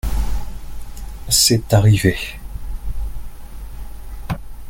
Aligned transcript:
c'est 1.29 1.75
arrivé. 1.75 2.17